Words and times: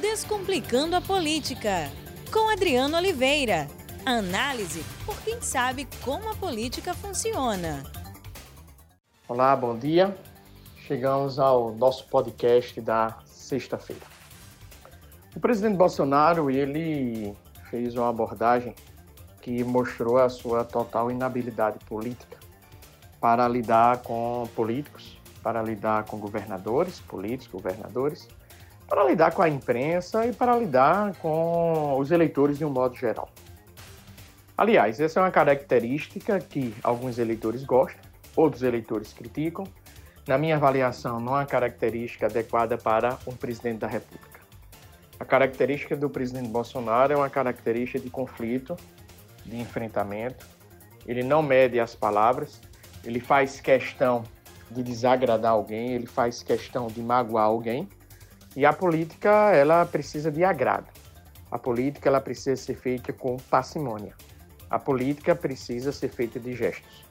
Descomplicando 0.00 0.94
a 0.94 1.00
Política, 1.00 1.90
com 2.30 2.50
Adriano 2.50 2.98
Oliveira. 2.98 3.66
Análise 4.04 4.84
por 5.06 5.18
quem 5.22 5.40
sabe 5.40 5.88
como 6.04 6.30
a 6.30 6.34
política 6.34 6.92
funciona. 6.92 7.82
Olá, 9.26 9.56
bom 9.56 9.74
dia. 9.74 10.14
Chegamos 10.86 11.38
ao 11.38 11.74
nosso 11.74 12.06
podcast 12.08 12.78
da 12.78 13.16
sexta-feira. 13.24 14.02
O 15.34 15.40
presidente 15.40 15.78
Bolsonaro, 15.78 16.50
ele 16.50 17.34
fez 17.70 17.96
uma 17.96 18.10
abordagem 18.10 18.74
que 19.40 19.64
mostrou 19.64 20.18
a 20.18 20.28
sua 20.28 20.62
total 20.62 21.10
inabilidade 21.10 21.78
política 21.86 22.36
para 23.18 23.48
lidar 23.48 24.02
com 24.02 24.46
políticos, 24.54 25.18
para 25.42 25.62
lidar 25.62 26.04
com 26.04 26.18
governadores, 26.18 27.00
políticos, 27.00 27.62
governadores, 27.62 28.28
para 28.88 29.04
lidar 29.04 29.32
com 29.32 29.42
a 29.42 29.48
imprensa 29.48 30.26
e 30.26 30.32
para 30.32 30.56
lidar 30.56 31.14
com 31.16 31.98
os 31.98 32.10
eleitores 32.10 32.58
de 32.58 32.64
um 32.64 32.70
modo 32.70 32.96
geral. 32.96 33.28
Aliás, 34.56 35.00
essa 35.00 35.20
é 35.20 35.22
uma 35.22 35.30
característica 35.30 36.38
que 36.38 36.74
alguns 36.82 37.18
eleitores 37.18 37.64
gostam, 37.64 38.00
outros 38.34 38.62
eleitores 38.62 39.12
criticam. 39.12 39.66
Na 40.26 40.38
minha 40.38 40.56
avaliação, 40.56 41.20
não 41.20 41.34
é 41.34 41.40
uma 41.40 41.46
característica 41.46 42.26
adequada 42.26 42.78
para 42.78 43.18
um 43.26 43.32
presidente 43.32 43.78
da 43.78 43.86
República. 43.86 44.40
A 45.18 45.24
característica 45.24 45.96
do 45.96 46.08
presidente 46.08 46.48
Bolsonaro 46.48 47.12
é 47.12 47.16
uma 47.16 47.30
característica 47.30 47.98
de 47.98 48.10
conflito, 48.10 48.76
de 49.44 49.56
enfrentamento. 49.58 50.46
Ele 51.06 51.22
não 51.22 51.42
mede 51.42 51.78
as 51.78 51.94
palavras, 51.94 52.60
ele 53.04 53.20
faz 53.20 53.60
questão 53.60 54.24
de 54.70 54.82
desagradar 54.82 55.52
alguém, 55.52 55.92
ele 55.92 56.06
faz 56.06 56.42
questão 56.42 56.88
de 56.88 57.00
magoar 57.00 57.44
alguém 57.44 57.88
e 58.56 58.64
a 58.64 58.72
política, 58.72 59.52
ela 59.52 59.84
precisa 59.84 60.32
de 60.32 60.42
agrado. 60.42 60.86
A 61.50 61.58
política, 61.58 62.08
ela 62.08 62.22
precisa 62.22 62.56
ser 62.56 62.74
feita 62.74 63.12
com 63.12 63.36
parcimônia. 63.36 64.14
A 64.70 64.78
política 64.78 65.34
precisa 65.34 65.92
ser 65.92 66.08
feita 66.08 66.40
de 66.40 66.56
gestos. 66.56 67.04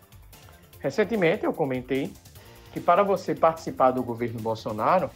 Recentemente 0.79 1.45
eu 1.45 1.53
comentei 1.53 2.11
que 2.73 2.79
para 2.79 3.03
você 3.03 3.35
participar 3.35 3.91
do 3.91 4.03
governo 4.03 4.41
Bolsonaro, 4.41 5.09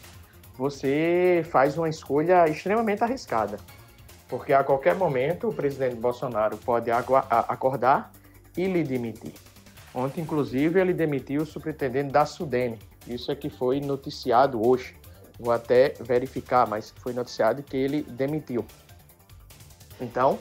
você 0.56 1.44
faz 1.50 1.78
uma 1.78 1.90
escolha 1.90 2.48
extremamente 2.48 3.04
arriscada. 3.04 3.58
Porque 4.28 4.54
a 4.54 4.64
qualquer 4.64 4.96
momento 4.96 5.50
o 5.50 5.54
presidente 5.54 5.96
Bolsonaro 5.96 6.58
pode 6.58 6.92
acordar 6.92 8.12
e 8.56 8.68
lhe 8.68 8.84
demitir. 8.84 9.34
Ontem, 9.94 10.22
inclusive, 10.22 10.80
ele 10.80 10.94
demitiu 10.94 11.42
o 11.42 11.46
superintendente 11.46 12.12
da 12.12 12.26
Sudene. 12.26 12.78
Isso 13.08 13.32
é 13.32 13.36
que 13.36 13.50
foi 13.50 13.80
noticiado 13.80 14.66
hoje. 14.66 14.99
Vou 15.40 15.54
até 15.54 15.94
verificar, 16.02 16.68
mas 16.68 16.94
foi 16.98 17.14
noticiado 17.14 17.64
que 17.64 17.78
ele 17.78 18.04
demitiu. 18.04 18.66
Então, 20.02 20.38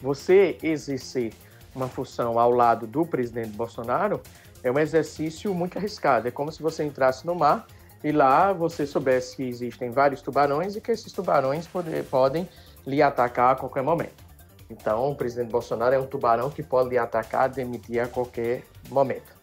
você 0.00 0.56
exercer 0.62 1.32
uma 1.74 1.88
função 1.88 2.38
ao 2.38 2.50
lado 2.50 2.86
do 2.86 3.04
presidente 3.04 3.50
Bolsonaro 3.50 4.20
é 4.62 4.70
um 4.70 4.78
exercício 4.78 5.54
muito 5.54 5.78
arriscado. 5.78 6.28
É 6.28 6.30
como 6.30 6.50
se 6.52 6.62
você 6.62 6.84
entrasse 6.84 7.26
no 7.26 7.34
mar 7.34 7.66
e 8.02 8.12
lá 8.12 8.52
você 8.52 8.86
soubesse 8.86 9.36
que 9.36 9.42
existem 9.42 9.90
vários 9.90 10.22
tubarões 10.22 10.76
e 10.76 10.80
que 10.80 10.92
esses 10.92 11.12
tubarões 11.12 11.66
poder, 11.66 12.04
podem 12.04 12.48
lhe 12.86 13.02
atacar 13.02 13.52
a 13.52 13.56
qualquer 13.56 13.82
momento. 13.82 14.24
Então, 14.68 15.10
o 15.10 15.14
presidente 15.14 15.50
Bolsonaro 15.50 15.94
é 15.94 15.98
um 15.98 16.06
tubarão 16.06 16.50
que 16.50 16.62
pode 16.62 16.90
lhe 16.90 16.98
atacar, 16.98 17.48
demitir 17.48 18.00
a 18.00 18.08
qualquer 18.08 18.64
momento. 18.88 19.34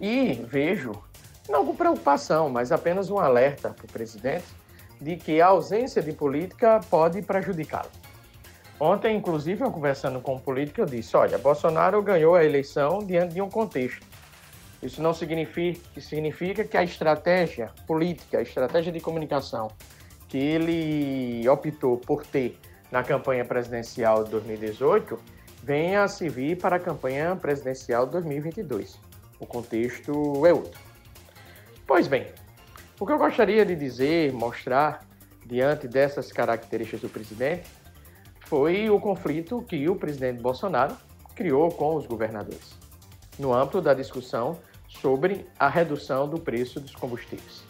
E 0.00 0.34
vejo 0.48 0.92
não 1.52 1.66
com 1.66 1.76
preocupação, 1.76 2.48
mas 2.48 2.72
apenas 2.72 3.10
um 3.10 3.18
alerta 3.18 3.70
para 3.70 3.84
o 3.84 3.88
presidente 3.88 4.46
de 5.00 5.16
que 5.16 5.40
a 5.40 5.48
ausência 5.48 6.02
de 6.02 6.12
política 6.12 6.80
pode 6.88 7.20
prejudicá-lo. 7.20 7.90
Ontem, 8.80 9.16
inclusive, 9.16 9.62
eu 9.62 9.70
conversando 9.70 10.20
com 10.20 10.34
um 10.34 10.38
político, 10.38 10.80
eu 10.80 10.86
disse: 10.86 11.16
olha, 11.16 11.38
Bolsonaro 11.38 12.02
ganhou 12.02 12.34
a 12.34 12.44
eleição 12.44 12.98
diante 12.98 13.34
de 13.34 13.40
um 13.40 13.50
contexto. 13.50 14.04
Isso 14.82 15.00
não 15.00 15.14
significa, 15.14 16.00
significa 16.00 16.64
que 16.64 16.76
a 16.76 16.82
estratégia 16.82 17.70
política, 17.86 18.38
a 18.38 18.42
estratégia 18.42 18.90
de 18.90 18.98
comunicação 18.98 19.68
que 20.28 20.38
ele 20.38 21.48
optou 21.48 21.98
por 21.98 22.26
ter 22.26 22.58
na 22.90 23.04
campanha 23.04 23.44
presidencial 23.44 24.24
de 24.24 24.30
2018 24.30 25.18
venha 25.62 26.02
a 26.02 26.08
servir 26.08 26.58
para 26.58 26.76
a 26.76 26.80
campanha 26.80 27.36
presidencial 27.36 28.06
de 28.06 28.12
2022. 28.12 28.98
O 29.38 29.46
contexto 29.46 30.44
é 30.44 30.52
outro. 30.52 30.91
Pois 31.94 32.08
bem, 32.08 32.26
o 32.98 33.04
que 33.04 33.12
eu 33.12 33.18
gostaria 33.18 33.66
de 33.66 33.76
dizer, 33.76 34.32
mostrar, 34.32 35.06
diante 35.44 35.86
dessas 35.86 36.32
características 36.32 37.02
do 37.02 37.08
presidente, 37.10 37.68
foi 38.46 38.88
o 38.88 38.98
conflito 38.98 39.60
que 39.60 39.86
o 39.90 39.94
presidente 39.94 40.40
Bolsonaro 40.40 40.96
criou 41.36 41.70
com 41.70 41.94
os 41.94 42.06
governadores, 42.06 42.78
no 43.38 43.52
âmbito 43.52 43.82
da 43.82 43.92
discussão 43.92 44.58
sobre 44.88 45.46
a 45.58 45.68
redução 45.68 46.26
do 46.26 46.40
preço 46.40 46.80
dos 46.80 46.94
combustíveis. 46.94 47.62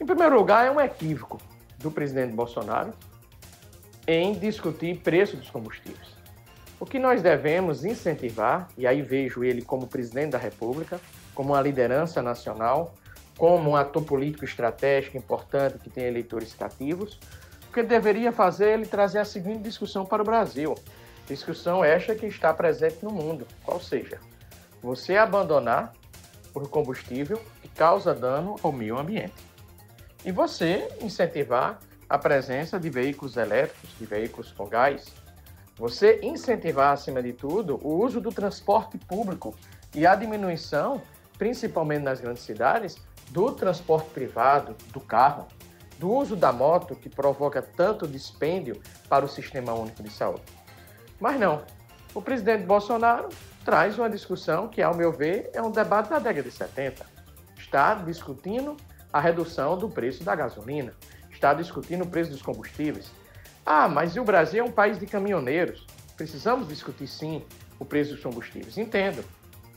Em 0.00 0.06
primeiro 0.06 0.36
lugar, 0.36 0.64
é 0.64 0.70
um 0.70 0.80
equívoco 0.80 1.38
do 1.78 1.90
presidente 1.90 2.32
Bolsonaro 2.32 2.92
em 4.06 4.34
discutir 4.34 5.00
preço 5.00 5.36
dos 5.36 5.50
combustíveis. 5.50 6.14
O 6.78 6.86
que 6.86 7.00
nós 7.00 7.20
devemos 7.22 7.84
incentivar, 7.84 8.68
e 8.78 8.86
aí 8.86 9.02
vejo 9.02 9.42
ele 9.42 9.62
como 9.62 9.88
presidente 9.88 10.30
da 10.30 10.38
República, 10.38 11.00
como 11.34 11.54
uma 11.54 11.60
liderança 11.60 12.22
nacional, 12.22 12.94
como 13.40 13.70
um 13.70 13.74
ator 13.74 14.04
político 14.04 14.44
estratégico 14.44 15.16
importante 15.16 15.78
que 15.78 15.88
tem 15.88 16.04
eleitores 16.04 16.52
cativos, 16.52 17.18
o 17.70 17.72
que 17.72 17.82
deveria 17.82 18.30
fazer 18.30 18.74
ele 18.74 18.84
trazer 18.84 19.18
a 19.18 19.24
seguinte 19.24 19.62
discussão 19.62 20.04
para 20.04 20.20
o 20.20 20.24
Brasil. 20.26 20.74
Discussão 21.26 21.82
esta 21.82 22.14
que 22.14 22.26
está 22.26 22.52
presente 22.52 23.02
no 23.02 23.10
mundo, 23.10 23.46
qual 23.64 23.80
seja, 23.80 24.20
você 24.82 25.16
abandonar 25.16 25.94
o 26.52 26.68
combustível 26.68 27.40
que 27.62 27.68
causa 27.70 28.14
dano 28.14 28.56
ao 28.62 28.72
meio 28.72 28.98
ambiente. 28.98 29.32
E 30.22 30.30
você 30.30 30.86
incentivar 31.00 31.78
a 32.10 32.18
presença 32.18 32.78
de 32.78 32.90
veículos 32.90 33.38
elétricos, 33.38 33.88
de 33.98 34.04
veículos 34.04 34.52
com 34.52 34.66
gás. 34.66 35.14
Você 35.78 36.20
incentivar, 36.22 36.92
acima 36.92 37.22
de 37.22 37.32
tudo, 37.32 37.80
o 37.82 38.04
uso 38.04 38.20
do 38.20 38.30
transporte 38.30 38.98
público 38.98 39.54
e 39.94 40.06
a 40.06 40.14
diminuição, 40.14 41.00
principalmente 41.38 42.02
nas 42.02 42.20
grandes 42.20 42.42
cidades, 42.42 42.98
do 43.30 43.52
transporte 43.52 44.10
privado, 44.10 44.76
do 44.92 45.00
carro, 45.00 45.46
do 45.98 46.10
uso 46.10 46.34
da 46.34 46.52
moto, 46.52 46.96
que 46.96 47.08
provoca 47.08 47.62
tanto 47.62 48.08
dispêndio 48.08 48.80
para 49.08 49.24
o 49.24 49.28
Sistema 49.28 49.72
Único 49.74 50.02
de 50.02 50.10
Saúde. 50.10 50.42
Mas 51.20 51.38
não, 51.38 51.62
o 52.14 52.22
presidente 52.22 52.64
Bolsonaro 52.64 53.28
traz 53.64 53.98
uma 53.98 54.08
discussão 54.08 54.68
que, 54.68 54.82
ao 54.82 54.94
meu 54.94 55.12
ver, 55.12 55.50
é 55.52 55.60
um 55.60 55.70
debate 55.70 56.10
da 56.10 56.18
década 56.18 56.48
de 56.48 56.50
70. 56.50 57.04
Está 57.56 57.94
discutindo 57.94 58.76
a 59.12 59.20
redução 59.20 59.76
do 59.76 59.88
preço 59.88 60.24
da 60.24 60.34
gasolina, 60.34 60.94
está 61.30 61.52
discutindo 61.52 62.04
o 62.04 62.08
preço 62.08 62.30
dos 62.30 62.42
combustíveis. 62.42 63.10
Ah, 63.64 63.88
mas 63.88 64.16
o 64.16 64.24
Brasil 64.24 64.64
é 64.64 64.66
um 64.66 64.72
país 64.72 64.98
de 64.98 65.06
caminhoneiros. 65.06 65.86
Precisamos 66.16 66.66
discutir 66.66 67.06
sim 67.06 67.44
o 67.78 67.84
preço 67.84 68.12
dos 68.14 68.22
combustíveis. 68.22 68.76
Entendo. 68.78 69.22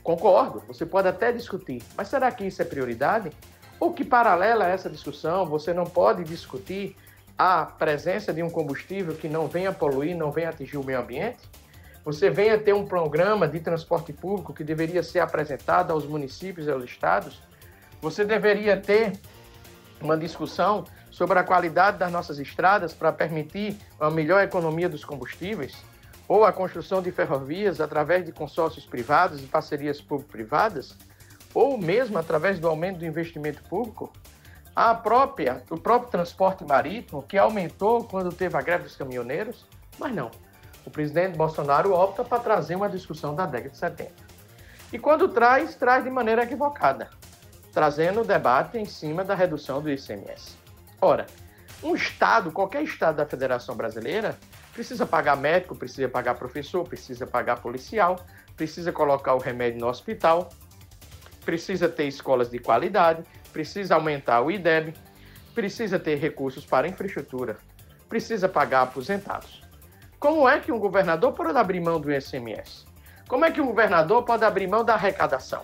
Concordo, 0.04 0.62
você 0.68 0.84
pode 0.84 1.08
até 1.08 1.32
discutir, 1.32 1.82
mas 1.96 2.08
será 2.08 2.30
que 2.30 2.44
isso 2.44 2.60
é 2.60 2.64
prioridade? 2.66 3.32
Ou 3.80 3.90
que, 3.90 4.04
paralela 4.04 4.66
a 4.66 4.68
essa 4.68 4.90
discussão, 4.90 5.46
você 5.46 5.72
não 5.72 5.84
pode 5.84 6.24
discutir 6.24 6.94
a 7.38 7.64
presença 7.64 8.30
de 8.30 8.42
um 8.42 8.50
combustível 8.50 9.14
que 9.14 9.30
não 9.30 9.48
venha 9.48 9.72
poluir, 9.72 10.14
não 10.14 10.30
venha 10.30 10.50
atingir 10.50 10.76
o 10.76 10.84
meio 10.84 11.00
ambiente? 11.00 11.38
Você 12.04 12.28
venha 12.28 12.58
ter 12.58 12.74
um 12.74 12.84
programa 12.84 13.48
de 13.48 13.58
transporte 13.60 14.12
público 14.12 14.52
que 14.52 14.62
deveria 14.62 15.02
ser 15.02 15.20
apresentado 15.20 15.90
aos 15.90 16.04
municípios 16.04 16.66
e 16.66 16.70
aos 16.70 16.84
estados? 16.84 17.42
Você 18.02 18.26
deveria 18.26 18.76
ter 18.76 19.14
uma 20.02 20.18
discussão 20.18 20.84
sobre 21.10 21.38
a 21.38 21.42
qualidade 21.42 21.96
das 21.96 22.12
nossas 22.12 22.38
estradas 22.38 22.92
para 22.92 23.10
permitir 23.10 23.78
uma 23.98 24.10
melhor 24.10 24.44
economia 24.44 24.86
dos 24.86 25.02
combustíveis? 25.02 25.74
Ou 26.26 26.44
a 26.44 26.52
construção 26.52 27.02
de 27.02 27.10
ferrovias 27.10 27.80
através 27.80 28.24
de 28.24 28.32
consórcios 28.32 28.86
privados 28.86 29.42
e 29.42 29.46
parcerias 29.46 30.00
público-privadas, 30.00 30.96
ou 31.52 31.78
mesmo 31.78 32.18
através 32.18 32.58
do 32.58 32.68
aumento 32.68 32.98
do 32.98 33.06
investimento 33.06 33.62
público, 33.64 34.12
a 34.74 34.94
própria, 34.94 35.62
o 35.70 35.78
próprio 35.78 36.10
transporte 36.10 36.64
marítimo, 36.64 37.22
que 37.22 37.38
aumentou 37.38 38.04
quando 38.04 38.32
teve 38.32 38.56
a 38.56 38.60
greve 38.60 38.84
dos 38.84 38.96
caminhoneiros, 38.96 39.64
mas 39.98 40.12
não. 40.12 40.30
O 40.84 40.90
presidente 40.90 41.36
Bolsonaro 41.36 41.92
opta 41.92 42.24
para 42.24 42.40
trazer 42.40 42.74
uma 42.74 42.88
discussão 42.88 43.34
da 43.34 43.46
década 43.46 43.70
de 43.70 43.76
70. 43.76 44.12
E 44.92 44.98
quando 44.98 45.28
traz, 45.28 45.74
traz 45.76 46.04
de 46.04 46.10
maneira 46.10 46.42
equivocada, 46.42 47.08
trazendo 47.72 48.20
o 48.20 48.24
debate 48.24 48.76
em 48.76 48.84
cima 48.84 49.24
da 49.24 49.34
redução 49.34 49.80
do 49.80 49.90
ICMS. 49.90 50.56
Ora, 51.00 51.26
um 51.82 51.94
Estado, 51.94 52.50
qualquer 52.50 52.82
Estado 52.82 53.16
da 53.16 53.26
Federação 53.26 53.76
Brasileira, 53.76 54.36
Precisa 54.74 55.06
pagar 55.06 55.36
médico, 55.36 55.74
precisa 55.76 56.08
pagar 56.08 56.34
professor, 56.34 56.86
precisa 56.86 57.26
pagar 57.26 57.60
policial, 57.60 58.16
precisa 58.56 58.92
colocar 58.92 59.34
o 59.34 59.38
remédio 59.38 59.80
no 59.80 59.86
hospital, 59.86 60.50
precisa 61.44 61.88
ter 61.88 62.06
escolas 62.06 62.50
de 62.50 62.58
qualidade, 62.58 63.22
precisa 63.52 63.94
aumentar 63.94 64.40
o 64.40 64.50
IDEB, 64.50 64.92
precisa 65.54 65.98
ter 65.98 66.16
recursos 66.16 66.66
para 66.66 66.88
infraestrutura. 66.88 67.56
precisa 68.08 68.48
pagar 68.48 68.82
aposentados. 68.82 69.62
Como 70.20 70.48
é 70.48 70.60
que 70.60 70.70
um 70.70 70.78
governador 70.78 71.32
pode 71.32 71.56
abrir 71.56 71.80
mão 71.80 72.00
do 72.00 72.12
ICMS? 72.12 72.86
Como 73.28 73.44
é 73.44 73.50
que 73.50 73.60
um 73.60 73.66
governador 73.66 74.22
pode 74.24 74.44
abrir 74.44 74.68
mão 74.68 74.84
da 74.84 74.94
arrecadação? 74.94 75.62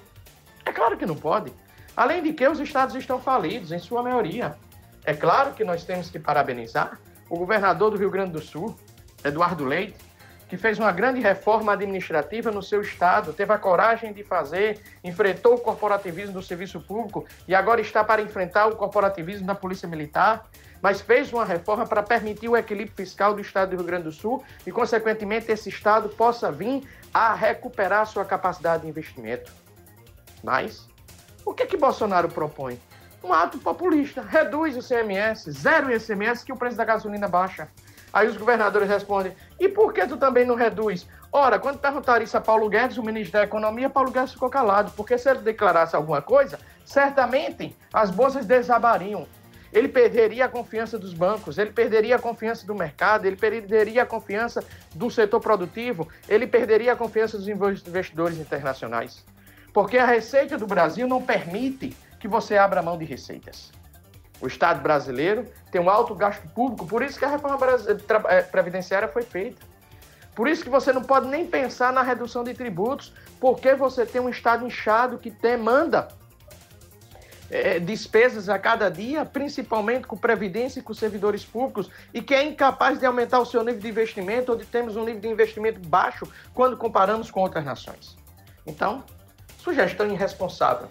É 0.64 0.72
claro 0.72 0.96
que 0.96 1.06
não 1.06 1.14
pode. 1.14 1.52
Além 1.96 2.22
de 2.22 2.32
que 2.32 2.46
os 2.48 2.58
estados 2.58 2.94
estão 2.94 3.20
falidos, 3.20 3.70
em 3.72 3.78
sua 3.78 4.02
maioria. 4.02 4.56
É 5.04 5.14
claro 5.14 5.52
que 5.52 5.64
nós 5.64 5.84
temos 5.84 6.10
que 6.10 6.18
parabenizar 6.18 6.98
o 7.28 7.36
governador 7.38 7.90
do 7.90 7.96
Rio 7.96 8.10
Grande 8.10 8.32
do 8.32 8.42
Sul, 8.42 8.76
Eduardo 9.24 9.64
Leite, 9.64 9.96
que 10.48 10.56
fez 10.56 10.80
uma 10.80 10.90
grande 10.90 11.20
reforma 11.20 11.72
administrativa 11.72 12.50
no 12.50 12.60
seu 12.60 12.80
estado, 12.80 13.32
teve 13.32 13.52
a 13.52 13.58
coragem 13.58 14.12
de 14.12 14.24
fazer, 14.24 14.80
enfrentou 15.04 15.54
o 15.54 15.60
corporativismo 15.60 16.32
do 16.32 16.42
serviço 16.42 16.80
público 16.80 17.24
e 17.46 17.54
agora 17.54 17.80
está 17.80 18.02
para 18.02 18.20
enfrentar 18.20 18.66
o 18.66 18.74
corporativismo 18.74 19.46
da 19.46 19.54
Polícia 19.54 19.88
Militar, 19.88 20.48
mas 20.82 21.00
fez 21.00 21.32
uma 21.32 21.44
reforma 21.44 21.86
para 21.86 22.02
permitir 22.02 22.48
o 22.48 22.56
equilíbrio 22.56 22.96
fiscal 22.96 23.32
do 23.32 23.40
estado 23.40 23.70
do 23.70 23.76
Rio 23.76 23.84
Grande 23.84 24.04
do 24.04 24.12
Sul 24.12 24.42
e, 24.66 24.72
consequentemente, 24.72 25.52
esse 25.52 25.68
estado 25.68 26.08
possa 26.08 26.50
vir 26.50 26.82
a 27.14 27.32
recuperar 27.32 28.04
sua 28.06 28.24
capacidade 28.24 28.82
de 28.82 28.88
investimento. 28.88 29.52
Mas 30.42 30.88
o 31.44 31.54
que 31.54 31.62
é 31.62 31.66
que 31.66 31.76
Bolsonaro 31.76 32.28
propõe? 32.28 32.80
Um 33.22 33.32
ato 33.32 33.58
populista, 33.58 34.22
reduz 34.22 34.76
o 34.76 34.82
CMS, 34.82 35.44
zero 35.50 35.88
o 35.88 35.92
ICMS 35.92 36.44
que 36.44 36.52
o 36.52 36.56
preço 36.56 36.76
da 36.76 36.84
gasolina 36.84 37.28
baixa. 37.28 37.68
Aí 38.12 38.28
os 38.28 38.36
governadores 38.36 38.88
respondem: 38.88 39.34
e 39.58 39.68
por 39.68 39.92
que 39.92 40.06
tu 40.06 40.16
também 40.16 40.44
não 40.44 40.54
reduz? 40.54 41.06
Ora, 41.32 41.58
quando 41.58 41.78
perguntaram 41.78 42.24
isso 42.24 42.36
a 42.36 42.40
Paulo 42.40 42.68
Guedes, 42.68 42.98
o 42.98 43.02
ministro 43.02 43.34
da 43.34 43.44
Economia, 43.44 43.88
Paulo 43.88 44.10
Guedes 44.10 44.32
ficou 44.32 44.50
calado, 44.50 44.92
porque 44.96 45.16
se 45.16 45.30
ele 45.30 45.40
declarasse 45.40 45.94
alguma 45.94 46.20
coisa, 46.20 46.58
certamente 46.84 47.76
as 47.92 48.10
bolsas 48.10 48.44
desabariam. 48.44 49.26
Ele 49.72 49.86
perderia 49.86 50.46
a 50.46 50.48
confiança 50.48 50.98
dos 50.98 51.14
bancos, 51.14 51.56
ele 51.56 51.70
perderia 51.70 52.16
a 52.16 52.18
confiança 52.18 52.66
do 52.66 52.74
mercado, 52.74 53.26
ele 53.26 53.36
perderia 53.36 54.02
a 54.02 54.06
confiança 54.06 54.64
do 54.92 55.08
setor 55.08 55.38
produtivo, 55.40 56.08
ele 56.28 56.44
perderia 56.48 56.94
a 56.94 56.96
confiança 56.96 57.38
dos 57.38 57.46
investidores 57.46 58.36
internacionais. 58.36 59.24
Porque 59.72 59.96
a 59.96 60.06
receita 60.06 60.58
do 60.58 60.66
Brasil 60.66 61.06
não 61.06 61.22
permite 61.22 61.96
que 62.18 62.26
você 62.26 62.56
abra 62.56 62.82
mão 62.82 62.98
de 62.98 63.04
receitas. 63.04 63.70
O 64.40 64.46
Estado 64.46 64.80
brasileiro 64.80 65.46
tem 65.70 65.80
um 65.80 65.90
alto 65.90 66.14
gasto 66.14 66.48
público, 66.48 66.86
por 66.86 67.02
isso 67.02 67.18
que 67.18 67.24
a 67.24 67.28
reforma 67.28 67.58
eh, 68.28 68.42
previdenciária 68.42 69.06
foi 69.08 69.22
feita. 69.22 69.60
Por 70.34 70.48
isso 70.48 70.62
que 70.62 70.70
você 70.70 70.92
não 70.92 71.02
pode 71.02 71.28
nem 71.28 71.46
pensar 71.46 71.92
na 71.92 72.02
redução 72.02 72.42
de 72.42 72.54
tributos, 72.54 73.12
porque 73.38 73.74
você 73.74 74.06
tem 74.06 74.20
um 74.20 74.28
Estado 74.28 74.66
inchado 74.66 75.18
que 75.18 75.28
demanda 75.28 76.08
é, 77.50 77.78
despesas 77.78 78.48
a 78.48 78.58
cada 78.58 78.88
dia, 78.88 79.26
principalmente 79.26 80.06
com 80.06 80.16
previdência 80.16 80.80
e 80.80 80.82
com 80.82 80.94
servidores 80.94 81.44
públicos, 81.44 81.90
e 82.14 82.22
que 82.22 82.32
é 82.34 82.44
incapaz 82.44 82.98
de 82.98 83.04
aumentar 83.04 83.40
o 83.40 83.44
seu 83.44 83.62
nível 83.62 83.80
de 83.80 83.88
investimento, 83.88 84.52
onde 84.52 84.64
temos 84.64 84.96
um 84.96 85.04
nível 85.04 85.20
de 85.20 85.28
investimento 85.28 85.80
baixo 85.80 86.26
quando 86.54 86.76
comparamos 86.76 87.30
com 87.30 87.40
outras 87.40 87.64
nações. 87.64 88.16
Então, 88.64 89.04
sugestão 89.58 90.06
irresponsável 90.06 90.88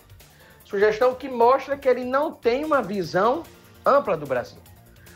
Sugestão 0.69 1.15
que 1.15 1.27
mostra 1.27 1.75
que 1.75 1.89
ele 1.89 2.05
não 2.05 2.31
tem 2.31 2.63
uma 2.63 2.79
visão 2.79 3.41
ampla 3.83 4.15
do 4.15 4.27
Brasil. 4.27 4.59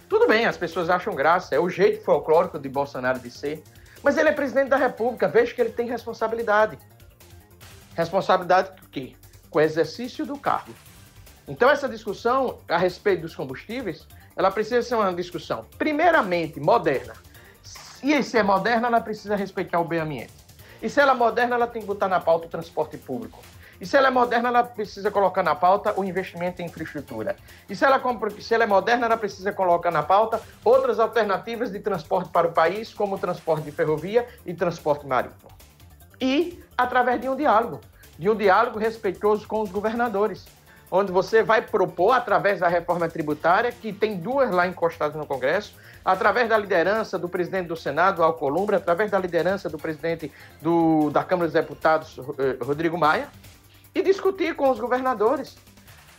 Tudo 0.10 0.28
bem, 0.28 0.48
as 0.48 0.58
pessoas 0.58 0.90
acham 0.90 1.14
graça, 1.14 1.54
é 1.54 1.60
o 1.60 1.70
jeito 1.70 2.04
folclórico 2.04 2.58
de 2.58 2.68
Bolsonaro 2.68 3.20
de 3.20 3.30
ser, 3.30 3.62
mas 4.02 4.18
ele 4.18 4.30
é 4.30 4.32
presidente 4.32 4.70
da 4.70 4.78
República, 4.78 5.28
veja 5.28 5.54
que 5.54 5.62
ele 5.62 5.70
tem 5.70 5.88
responsabilidade. 5.88 6.80
Responsabilidade 7.94 8.72
com 8.72 8.88
o 8.88 8.90
quê? 8.90 9.16
Com 9.52 9.60
o 9.60 9.62
exercício 9.62 10.26
do 10.26 10.40
cargo. 10.40 10.74
Então 11.48 11.70
essa 11.70 11.88
discussão 11.88 12.58
a 12.68 12.78
respeito 12.80 13.22
dos 13.22 13.36
combustíveis, 13.36 14.08
ela 14.36 14.50
precisa 14.50 14.82
ser 14.82 14.96
uma 14.96 15.14
discussão, 15.14 15.68
primeiramente, 15.78 16.60
moderna. 16.60 17.14
E 18.02 18.24
se 18.24 18.40
é 18.40 18.44
moderna, 18.44 18.88
ela 18.88 19.02
precisa 19.02 19.36
respeitar 19.36 19.80
o 19.80 19.88
meio 19.88 20.02
ambiente. 20.02 20.34
E 20.82 20.90
se 20.90 21.00
ela 21.00 21.12
é 21.12 21.16
moderna, 21.16 21.56
ela 21.56 21.68
tem 21.68 21.84
que 21.84 21.88
botar 21.88 22.08
na 22.08 22.20
pauta 22.20 22.48
o 22.48 22.50
transporte 22.50 22.98
público. 22.98 23.40
E 23.84 23.86
se 23.86 23.98
ela 23.98 24.08
é 24.08 24.12
moderna, 24.12 24.48
ela 24.48 24.64
precisa 24.64 25.12
colocar 25.12 25.44
na 25.44 25.56
pauta 25.56 25.94
o 26.00 26.06
investimento 26.06 26.62
em 26.62 26.66
infraestrutura. 26.68 27.36
E 27.70 27.76
se 27.76 27.84
ela, 27.84 28.02
se 28.40 28.54
ela 28.54 28.64
é 28.64 28.66
moderna, 28.66 29.08
ela 29.08 29.18
precisa 29.18 29.52
colocar 29.52 29.92
na 29.92 30.02
pauta 30.02 30.42
outras 30.64 31.02
alternativas 31.02 31.70
de 31.70 31.82
transporte 31.82 32.30
para 32.30 32.48
o 32.48 32.54
país, 32.54 32.94
como 32.94 33.20
transporte 33.20 33.66
de 33.66 33.72
ferrovia 33.74 34.26
e 34.46 34.54
transporte 34.54 35.06
marítimo. 35.06 35.52
E 36.22 36.64
através 36.78 37.20
de 37.20 37.28
um 37.28 37.36
diálogo, 37.36 37.82
de 38.18 38.30
um 38.30 38.36
diálogo 38.38 38.80
respeitoso 38.80 39.46
com 39.46 39.60
os 39.60 39.70
governadores, 39.70 40.46
onde 40.90 41.12
você 41.12 41.44
vai 41.44 41.62
propor, 41.62 42.14
através 42.14 42.62
da 42.62 42.70
reforma 42.70 43.10
tributária, 43.10 43.70
que 43.70 43.92
tem 43.92 44.16
duas 44.16 44.50
lá 44.50 44.66
encostadas 44.66 45.18
no 45.18 45.26
Congresso, 45.26 45.76
através 46.06 46.48
da 46.48 46.58
liderança 46.58 47.20
do 47.20 47.28
presidente 47.28 47.68
do 47.68 47.76
Senado, 47.76 48.24
Alcolumbre, 48.24 48.78
através 48.78 49.12
da 49.12 49.20
liderança 49.20 49.68
do 49.68 49.78
presidente 49.78 50.32
do, 50.62 51.10
da 51.10 51.22
Câmara 51.22 51.48
dos 51.48 51.54
Deputados, 51.54 52.18
eh, 52.40 52.64
Rodrigo 52.64 52.98
Maia, 52.98 53.28
e 53.94 54.02
discutir 54.02 54.56
com 54.56 54.70
os 54.70 54.80
governadores 54.80 55.56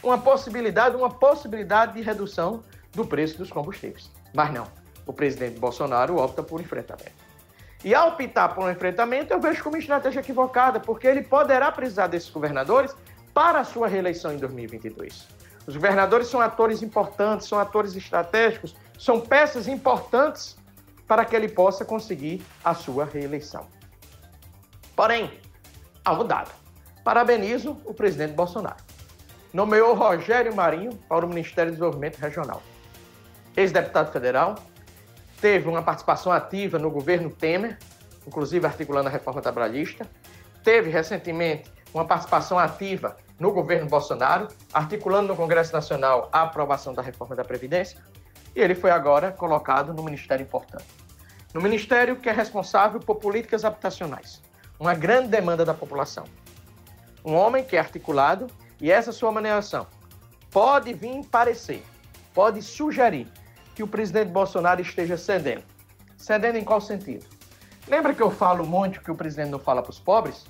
uma 0.02 0.18
possibilidade, 0.18 0.96
uma 0.96 1.10
possibilidade 1.10 1.94
de 1.94 2.02
redução 2.02 2.62
do 2.92 3.06
preço 3.06 3.38
dos 3.38 3.50
combustíveis. 3.50 4.10
Mas 4.32 4.52
não, 4.52 4.66
o 5.06 5.12
presidente 5.12 5.58
Bolsonaro 5.58 6.16
opta 6.18 6.42
por 6.42 6.60
enfrentamento. 6.60 7.24
E 7.84 7.94
ao 7.94 8.08
optar 8.08 8.48
por 8.54 8.64
um 8.64 8.70
enfrentamento, 8.70 9.32
eu 9.32 9.40
vejo 9.40 9.62
como 9.62 9.76
estratégia 9.76 10.20
equivocada, 10.20 10.80
porque 10.80 11.06
ele 11.06 11.22
poderá 11.22 11.70
precisar 11.70 12.06
desses 12.06 12.30
governadores 12.30 12.94
para 13.34 13.60
a 13.60 13.64
sua 13.64 13.88
reeleição 13.88 14.32
em 14.32 14.38
2022. 14.38 15.28
Os 15.66 15.74
governadores 15.74 16.28
são 16.28 16.40
atores 16.40 16.82
importantes, 16.82 17.46
são 17.46 17.58
atores 17.58 17.94
estratégicos, 17.94 18.74
são 18.98 19.20
peças 19.20 19.66
importantes 19.66 20.56
para 21.06 21.24
que 21.24 21.36
ele 21.36 21.48
possa 21.48 21.84
conseguir 21.84 22.42
a 22.62 22.74
sua 22.74 23.04
reeleição. 23.04 23.66
Porém, 24.96 25.30
há 26.04 26.12
um 26.12 26.24
dado. 26.24 26.63
Parabenizo 27.04 27.76
o 27.84 27.92
presidente 27.92 28.32
Bolsonaro. 28.32 28.82
Nomeou 29.52 29.94
Rogério 29.94 30.56
Marinho 30.56 30.94
para 31.06 31.26
o 31.26 31.28
Ministério 31.28 31.70
do 31.70 31.74
Desenvolvimento 31.74 32.16
Regional. 32.16 32.62
Ex-deputado 33.54 34.10
federal, 34.10 34.54
teve 35.38 35.68
uma 35.68 35.82
participação 35.82 36.32
ativa 36.32 36.78
no 36.78 36.90
governo 36.90 37.28
Temer, 37.28 37.78
inclusive 38.26 38.66
articulando 38.66 39.08
a 39.08 39.12
reforma 39.12 39.42
trabalhista. 39.42 40.08
Teve 40.62 40.88
recentemente 40.88 41.70
uma 41.92 42.06
participação 42.06 42.58
ativa 42.58 43.18
no 43.38 43.52
governo 43.52 43.86
Bolsonaro, 43.86 44.48
articulando 44.72 45.28
no 45.28 45.36
Congresso 45.36 45.74
Nacional 45.74 46.30
a 46.32 46.40
aprovação 46.40 46.94
da 46.94 47.02
reforma 47.02 47.36
da 47.36 47.44
Previdência. 47.44 47.98
E 48.56 48.60
ele 48.60 48.74
foi 48.74 48.90
agora 48.90 49.30
colocado 49.30 49.92
no 49.92 50.02
ministério 50.02 50.42
importante. 50.42 50.86
No 51.52 51.60
ministério 51.60 52.16
que 52.16 52.30
é 52.30 52.32
responsável 52.32 52.98
por 52.98 53.16
políticas 53.16 53.62
habitacionais, 53.62 54.40
uma 54.80 54.94
grande 54.94 55.28
demanda 55.28 55.66
da 55.66 55.74
população 55.74 56.24
um 57.24 57.34
homem 57.34 57.64
que 57.64 57.76
é 57.76 57.78
articulado 57.78 58.48
e 58.80 58.90
essa 58.90 59.12
sua 59.12 59.32
maneiração 59.32 59.86
pode 60.50 60.92
vir 60.92 61.24
parecer, 61.26 61.82
pode 62.32 62.62
sugerir 62.62 63.26
que 63.74 63.82
o 63.82 63.88
presidente 63.88 64.30
Bolsonaro 64.30 64.80
esteja 64.80 65.16
cedendo. 65.16 65.64
Cedendo 66.16 66.58
em 66.58 66.64
qual 66.64 66.80
sentido? 66.80 67.26
Lembra 67.88 68.14
que 68.14 68.22
eu 68.22 68.30
falo 68.30 68.64
muito 68.64 69.00
que 69.00 69.10
o 69.10 69.16
presidente 69.16 69.50
não 69.50 69.58
fala 69.58 69.82
para 69.82 69.90
os 69.90 69.98
pobres? 69.98 70.46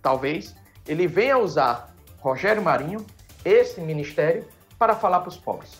Talvez 0.00 0.56
ele 0.86 1.06
venha 1.06 1.38
usar 1.38 1.94
Rogério 2.18 2.62
Marinho, 2.62 3.04
esse 3.44 3.80
ministério, 3.80 4.46
para 4.78 4.96
falar 4.96 5.20
para 5.20 5.28
os 5.28 5.36
pobres, 5.36 5.78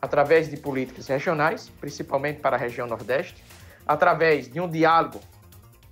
através 0.00 0.48
de 0.48 0.56
políticas 0.56 1.08
regionais, 1.08 1.70
principalmente 1.80 2.40
para 2.40 2.56
a 2.56 2.58
região 2.58 2.86
Nordeste, 2.86 3.42
através 3.86 4.48
de 4.48 4.60
um 4.60 4.68
diálogo 4.68 5.20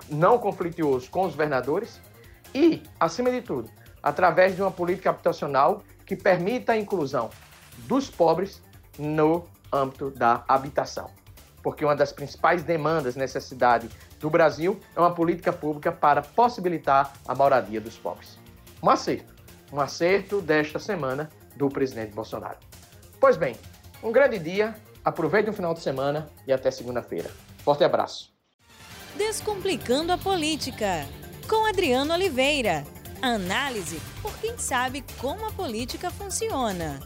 não 0.08 0.38
conflituoso 0.38 1.10
com 1.10 1.22
os 1.22 1.32
governadores 1.32 2.00
e, 2.54 2.82
acima 3.00 3.30
de 3.30 3.40
tudo, 3.40 3.70
através 4.02 4.56
de 4.56 4.62
uma 4.62 4.70
política 4.70 5.10
habitacional 5.10 5.82
que 6.04 6.16
permita 6.16 6.72
a 6.72 6.76
inclusão 6.76 7.30
dos 7.86 8.10
pobres 8.10 8.62
no 8.98 9.46
âmbito 9.72 10.10
da 10.10 10.44
habitação. 10.48 11.10
Porque 11.62 11.84
uma 11.84 11.94
das 11.94 12.12
principais 12.12 12.62
demandas, 12.62 13.14
necessidade 13.14 13.88
do 14.18 14.28
Brasil 14.28 14.80
é 14.96 15.00
uma 15.00 15.14
política 15.14 15.52
pública 15.52 15.92
para 15.92 16.20
possibilitar 16.20 17.12
a 17.26 17.34
moradia 17.34 17.80
dos 17.80 17.96
pobres. 17.96 18.38
Um 18.82 18.90
acerto, 18.90 19.32
um 19.72 19.80
acerto 19.80 20.40
desta 20.40 20.78
semana 20.78 21.30
do 21.56 21.68
presidente 21.68 22.12
Bolsonaro. 22.12 22.58
Pois 23.20 23.36
bem, 23.36 23.54
um 24.02 24.10
grande 24.10 24.38
dia, 24.38 24.74
aproveite 25.04 25.48
o 25.48 25.52
final 25.52 25.72
de 25.72 25.80
semana 25.80 26.28
e 26.46 26.52
até 26.52 26.70
segunda-feira. 26.70 27.30
Forte 27.58 27.84
abraço. 27.84 28.32
Descomplicando 29.16 30.12
a 30.12 30.18
política, 30.18 31.06
com 31.48 31.66
Adriano 31.66 32.12
Oliveira. 32.12 32.84
Análise 33.22 34.00
por 34.20 34.36
quem 34.38 34.58
sabe 34.58 35.04
como 35.20 35.46
a 35.46 35.52
política 35.52 36.10
funciona. 36.10 36.98